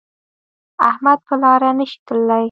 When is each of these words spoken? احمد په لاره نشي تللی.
احمد 0.89 1.19
په 1.27 1.35
لاره 1.41 1.69
نشي 1.77 1.97
تللی. 2.07 2.39